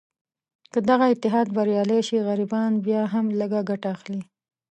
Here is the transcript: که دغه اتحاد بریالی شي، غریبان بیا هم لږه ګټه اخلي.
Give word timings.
که 0.71 0.79
دغه 0.89 1.05
اتحاد 1.13 1.47
بریالی 1.55 1.99
شي، 2.07 2.17
غریبان 2.27 2.71
بیا 2.85 3.01
هم 3.13 3.25
لږه 3.39 3.61
ګټه 3.69 3.87
اخلي. 3.95 4.21